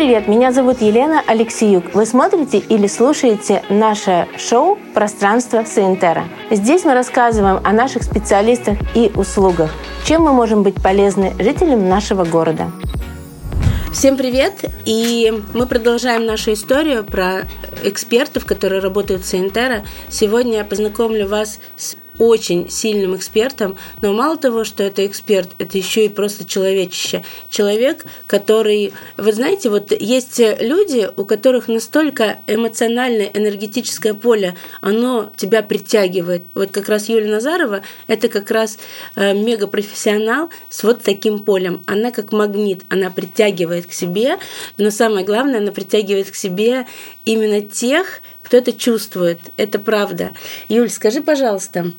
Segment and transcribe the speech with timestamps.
[0.00, 0.28] привет!
[0.28, 1.92] Меня зовут Елена Алексеюк.
[1.92, 6.24] Вы смотрите или слушаете наше шоу «Пространство Саентера».
[6.50, 9.70] Здесь мы рассказываем о наших специалистах и услугах,
[10.06, 12.72] чем мы можем быть полезны жителям нашего города.
[13.92, 14.64] Всем привет!
[14.86, 17.42] И мы продолжаем нашу историю про
[17.84, 19.84] экспертов, которые работают в Саентера.
[20.08, 25.78] Сегодня я познакомлю вас с очень сильным экспертом, но мало того, что это эксперт, это
[25.78, 27.24] еще и просто человечище.
[27.50, 28.92] Человек, который...
[29.16, 36.44] Вы знаете, вот есть люди, у которых настолько эмоциональное, энергетическое поле, оно тебя притягивает.
[36.54, 38.78] Вот как раз Юлия Назарова– это как раз
[39.16, 41.82] э, мегапрофессионал с вот таким полем.
[41.86, 44.38] Она как магнит, она притягивает к себе,
[44.78, 46.86] но самое главное, она притягивает к себе
[47.24, 49.38] именно тех, кто это чувствует.
[49.56, 50.30] Это правда.
[50.68, 51.92] Юль, скажи, пожалуйста,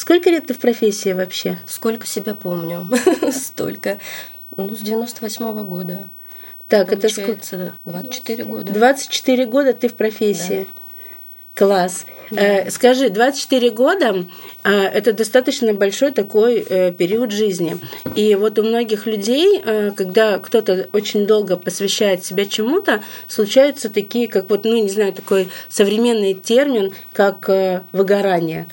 [0.00, 1.58] Сколько лет ты в профессии вообще?
[1.66, 2.88] Сколько себя помню.
[3.32, 3.98] Столько.
[4.56, 6.08] Ну, с 98 -го года.
[6.68, 7.74] Так, это сколько?
[7.84, 8.72] 24 года.
[8.72, 10.66] 24 года ты в профессии.
[11.54, 11.66] Да.
[11.66, 12.06] Класс.
[12.30, 12.40] Да.
[12.40, 14.24] Э, скажи, 24 года
[14.64, 17.76] э, это достаточно большой такой э, период жизни.
[18.14, 19.62] И вот у многих людей,
[19.94, 25.50] когда кто-то очень долго посвящает себя чему-то, случаются такие, как вот, ну, не знаю, такой
[25.68, 27.50] современный термин, как
[27.92, 28.66] выгорание.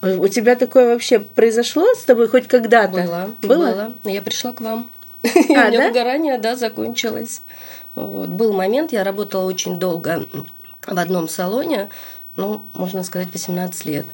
[0.00, 2.92] У тебя такое вообще произошло с тобой хоть когда-то?
[2.92, 3.56] Было, было.
[3.56, 3.92] было.
[4.04, 4.90] Я пришла к вам.
[5.24, 5.88] А, у меня да?
[5.88, 7.42] выгорание, да, закончилось.
[7.96, 8.28] Вот.
[8.28, 10.24] Был момент, я работала очень долго
[10.86, 11.88] в одном салоне,
[12.36, 14.06] ну, можно сказать, 18 лет.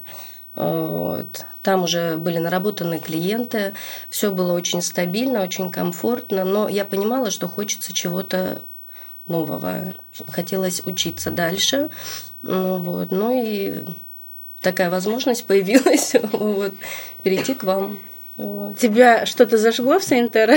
[0.55, 1.45] Вот.
[1.63, 3.75] Там уже были наработаны клиенты,
[4.09, 8.63] все было очень стабильно, очень комфортно, но я понимала, что хочется чего-то
[9.27, 9.95] нового.
[10.29, 11.91] Хотелось учиться дальше.
[12.43, 13.11] Ну, вот.
[13.11, 13.85] ну и
[14.65, 16.73] такая возможность появилась вот,
[17.23, 18.01] перейти к вам.
[18.37, 20.57] Тебя что-то зажгло в Сентера?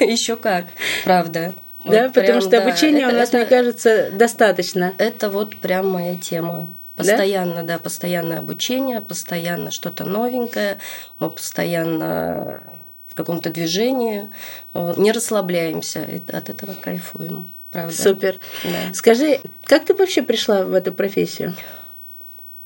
[0.00, 0.64] Еще как,
[1.04, 1.52] правда.
[1.84, 4.94] Да, вот потому прям, что обучение у нас, это, мне кажется, достаточно.
[4.96, 6.66] Это вот прям моя тема.
[6.96, 7.74] Постоянно, да?
[7.74, 10.78] да, постоянное обучение, постоянно что-то новенькое,
[11.18, 12.62] мы постоянно
[13.08, 14.30] в каком-то движении,
[14.72, 17.94] не расслабляемся, от этого кайфуем правда.
[17.94, 18.38] Супер.
[18.62, 18.94] Да.
[18.94, 21.54] Скажи, как ты вообще пришла в эту профессию?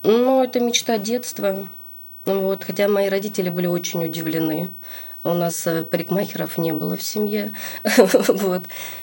[0.02, 1.66] Ну, это мечта детства.
[2.26, 4.69] Вот, хотя мои родители были очень удивлены.
[5.24, 7.52] У нас э, парикмахеров не было в семье.
[7.96, 8.62] вот.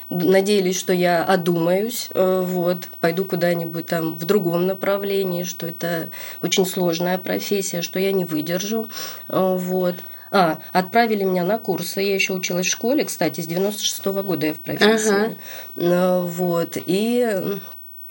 [0.10, 6.10] Надеялись, что я одумаюсь, э, вот, пойду куда-нибудь там в другом направлении, что это
[6.42, 8.88] очень сложная профессия, что я не выдержу.
[9.28, 9.96] Э, вот.
[10.36, 12.02] А, отправили меня на курсы.
[12.02, 15.10] Я еще училась в школе, кстати, с 96 -го года я в профессии.
[15.10, 15.32] Ага.
[15.78, 16.78] Э, вот.
[16.86, 17.60] И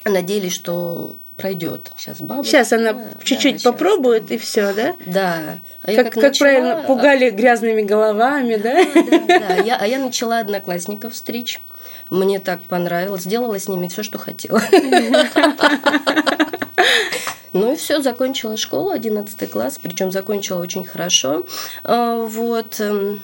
[0.07, 1.93] надеялись, что пройдет.
[1.99, 2.43] Сейчас баба.
[2.43, 4.95] Сейчас она да, чуть-чуть да, попробует и все, да?
[5.05, 5.59] Да.
[5.83, 6.49] А как, как, как начала...
[6.49, 8.85] правильно пугали грязными головами, да?
[8.95, 9.55] Да, да, да.
[9.57, 11.61] Я, а я начала одноклассников стричь.
[12.09, 13.25] Мне так понравилось.
[13.25, 14.63] Сделала с ними все, что хотела.
[17.55, 21.47] Ну и все, закончила школу, 11 класс, причем закончила очень хорошо.
[21.85, 22.81] А, вот.
[22.81, 23.23] Эм,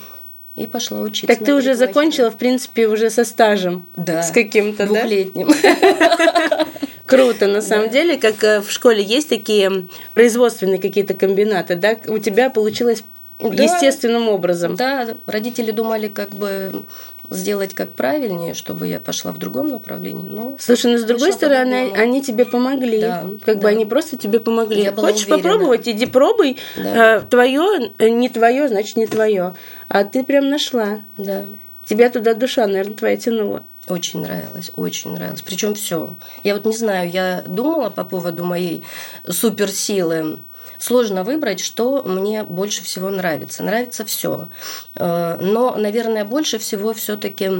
[0.54, 1.26] и пошла учиться.
[1.26, 3.86] Так ты уже закончила, в принципе, уже со стажем.
[3.96, 4.22] Да.
[4.22, 5.00] С каким-то, да?
[5.00, 5.48] Двухлетним.
[7.06, 7.92] Круто, на самом да.
[7.92, 11.96] деле, как э, в школе есть такие производственные какие-то комбинаты, да?
[12.06, 13.02] У тебя получилось
[13.42, 14.76] да, естественным образом.
[14.76, 16.84] Да, родители думали, как бы
[17.30, 20.28] сделать как правильнее, чтобы я пошла в другом направлении.
[20.28, 23.00] Но Слушай, но с другой стороны, они тебе помогли.
[23.00, 23.62] Да, как да.
[23.62, 24.82] бы они просто тебе помогли.
[24.82, 25.42] Я Хочешь уверена.
[25.42, 26.58] попробовать, иди пробуй.
[26.76, 27.16] Да.
[27.16, 29.54] А, твое, э, не твое, значит не твое.
[29.88, 31.00] А ты прям нашла.
[31.16, 31.44] Да.
[31.84, 33.64] Тебя туда душа, наверное, твоя тянула.
[33.88, 35.42] Очень нравилось, очень нравилось.
[35.42, 36.14] Причем все.
[36.44, 38.84] Я вот не знаю, я думала по поводу моей
[39.28, 40.38] суперсилы
[40.78, 43.62] сложно выбрать, что мне больше всего нравится.
[43.62, 44.48] Нравится все.
[44.94, 47.50] Э, но, наверное, больше всего все-таки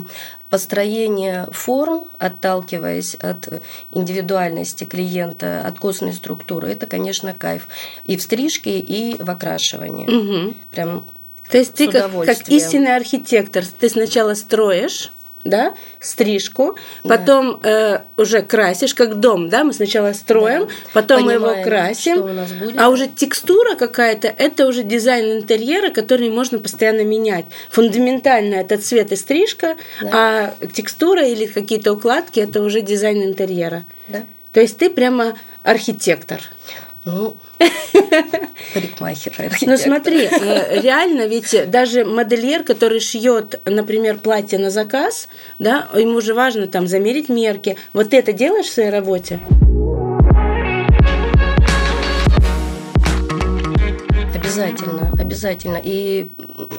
[0.49, 3.49] построение форм, отталкиваясь от
[3.93, 7.69] индивидуальности клиента, от костной структуры, это, конечно, кайф.
[8.05, 10.09] И в стрижке, и в окрашивании.
[10.09, 10.55] Угу.
[10.71, 11.05] Прям
[11.51, 15.11] то есть ты как, как истинный архитектор, ты сначала строишь,
[15.45, 17.17] да, стрижку, да.
[17.17, 20.73] потом э, уже красишь, как дом, да, мы сначала строим, да.
[20.93, 26.59] потом Понимаем, мы его красим, а уже текстура какая-то, это уже дизайн интерьера, который можно
[26.59, 27.47] постоянно менять.
[27.71, 30.11] Фундаментально это цвет и стрижка, да.
[30.13, 33.85] а текстура или какие-то укладки это уже дизайн интерьера.
[34.09, 34.25] Да.
[34.53, 36.41] То есть ты прямо архитектор.
[37.05, 37.37] Ну,
[38.75, 39.33] парикмахер,
[39.63, 46.21] Ну смотри, э, реально ведь даже модельер, который шьет, например, платье на заказ, да, ему
[46.21, 47.77] же важно там замерить мерки.
[47.95, 49.41] Вот ты это делаешь в своей работе?
[54.51, 55.81] Обязательно, обязательно.
[55.83, 56.31] И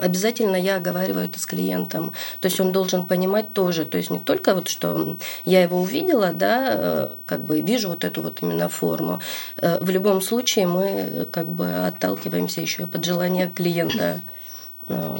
[0.02, 2.14] обязательно я оговариваю это с клиентом.
[2.40, 3.86] То есть он должен понимать тоже.
[3.86, 8.04] То есть не только вот, что я его увидела, да, э, как бы вижу вот
[8.04, 9.22] эту вот именно форму.
[9.58, 14.22] Э, в любом случае мы как бы отталкиваемся еще под желание клиента.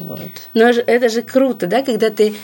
[0.02, 0.20] Вот.
[0.54, 2.36] Но это же круто, да, когда ты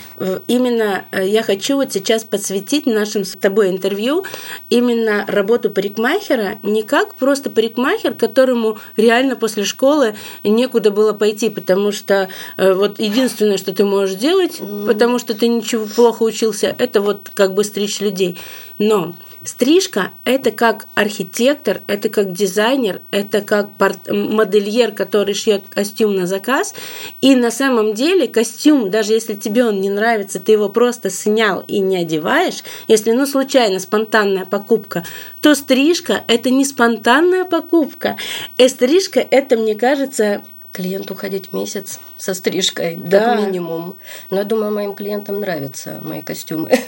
[0.47, 4.25] именно, э, я хочу вот сейчас подсветить нашим с тобой интервью
[4.69, 11.91] именно работу парикмахера не как просто парикмахер, которому реально после школы некуда было пойти, потому
[11.91, 17.01] что э, вот единственное, что ты можешь делать, потому что ты ничего плохо учился, это
[17.01, 18.37] вот как бы стричь людей.
[18.77, 23.69] Но Стрижка– это как архитектор, это как дизайнер, это как
[24.09, 26.73] модельер, который шьет костюм на заказ.
[27.21, 31.63] И на самом деле костюм, даже если тебе он не нравится, ты его просто снял
[31.67, 35.03] и не одеваешь, если ну случайно спонтанная покупка,
[35.41, 38.17] то стрижка– это не спонтанная покупка.
[38.57, 40.41] И стрижка– это, мне кажется,
[40.77, 43.19] клиенту ходить месяц со стрижкой, да.
[43.19, 43.95] как минимум.
[44.29, 46.69] Но я думаю, моим клиентам нравятся мои костюмы.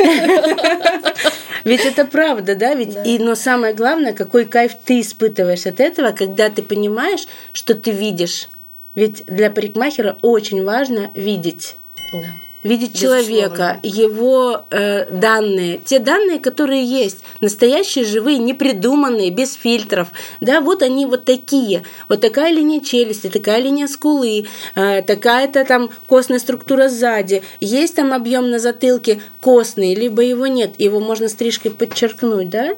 [1.69, 2.73] Ведь это правда, да?
[2.73, 3.03] Ведь да.
[3.03, 7.91] и но самое главное, какой кайф ты испытываешь от этого, когда ты понимаешь, что ты
[7.91, 8.49] видишь.
[8.95, 11.75] Ведь для парикмахера очень важно видеть.
[12.11, 13.23] Да видеть Безусловно.
[13.23, 20.09] человека, его э, данные, те данные, которые есть, настоящие, живые, непридуманные, без фильтров,
[20.41, 24.45] да, вот они вот такие, вот такая линия челюсти, такая линия скулы,
[24.75, 30.79] э, такая-то там костная структура сзади, есть там объем на затылке костный, либо его нет,
[30.79, 32.75] его можно стрижкой подчеркнуть, да,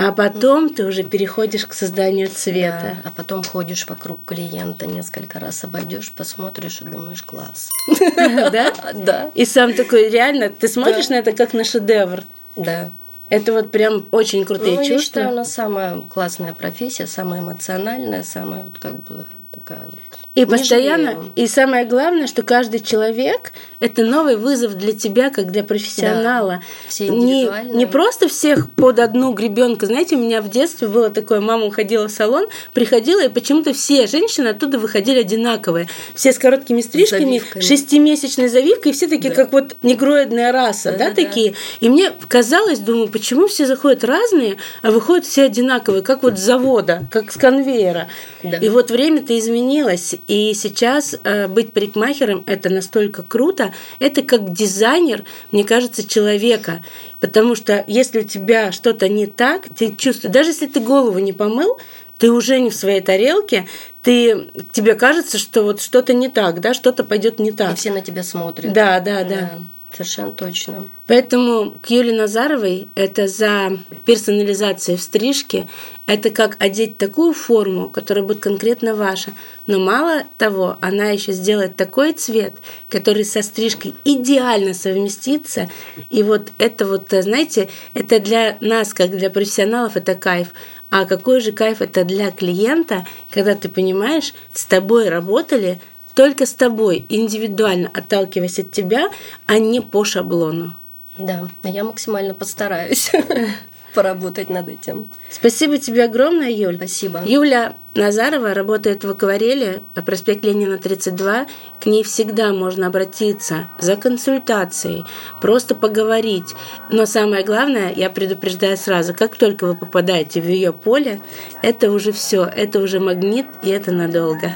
[0.00, 2.98] а потом ты уже переходишь к созданию цвета.
[3.02, 7.70] Да, а потом ходишь вокруг клиента несколько раз, обойдешь, посмотришь и думаешь, класс.
[8.16, 8.72] Да?
[8.94, 9.30] Да.
[9.34, 12.22] И сам такой, реально, ты смотришь на это как на шедевр.
[12.54, 12.90] Да.
[13.28, 14.92] Это вот прям очень крутые ну, чувства.
[14.92, 19.98] Я считаю, она самая классная профессия, самая эмоциональная, самая вот как бы такая вот.
[20.34, 21.32] И постоянно, жалею.
[21.34, 26.52] и самое главное, что каждый человек– это новый вызов для тебя, как для профессионала.
[26.52, 29.86] Да, все не, не просто всех под одну гребенку.
[29.86, 34.06] Знаете, у меня в детстве было такое, мама уходила в салон, приходила, и почему-то все
[34.06, 35.88] женщины оттуда выходили одинаковые.
[36.14, 39.42] Все с короткими стрижками, шестимесячной завивкой, все такие, да.
[39.42, 41.50] как вот негроидная раса, да, да, да такие.
[41.50, 41.56] Да.
[41.80, 46.42] И мне казалось, думаю, почему все заходят разные, а выходят все одинаковые, как вот с
[46.42, 48.08] завода, как с конвейера.
[48.44, 48.58] Да.
[48.58, 55.24] И вот время-то изменилось, и сейчас э, быть парикмахером это настолько круто, это как дизайнер,
[55.52, 56.82] мне кажется, человека,
[57.20, 61.32] потому что если у тебя что-то не так, ты чувствуешь, даже если ты голову не
[61.32, 61.78] помыл,
[62.18, 63.66] ты уже не в своей тарелке,
[64.02, 67.72] ты, тебе кажется, что вот что-то не так, да, что-то пойдет не так.
[67.72, 68.72] И все на тебя смотрят.
[68.72, 69.28] Да, да, да.
[69.28, 69.50] да.
[69.90, 70.86] Совершенно точно.
[71.06, 75.66] Поэтому к Юле Назаровой это за персонализацию в стрижке,
[76.06, 79.32] это как одеть такую форму, которая будет конкретно ваша.
[79.66, 82.54] Но мало того, она еще сделает такой цвет,
[82.90, 85.70] который со стрижкой идеально совместится.
[86.10, 90.48] И вот это вот, знаете, это для нас, как для профессионалов, это кайф.
[90.90, 95.80] А какой же кайф это для клиента, когда ты понимаешь, с тобой работали
[96.18, 99.08] только с тобой, индивидуально отталкиваясь от тебя,
[99.46, 100.74] а не по шаблону.
[101.16, 103.12] Да, я максимально постараюсь
[103.94, 105.08] поработать над этим.
[105.30, 106.74] Спасибо тебе огромное, Юль.
[106.74, 107.22] Спасибо.
[107.24, 111.46] Юля Назарова работает в аквареле, проспект Ленина 32.
[111.80, 115.04] К ней всегда можно обратиться за консультацией,
[115.40, 116.56] просто поговорить.
[116.90, 121.20] Но самое главное, я предупреждаю сразу, как только вы попадаете в ее поле,
[121.62, 124.52] это уже все, это уже магнит, и это надолго.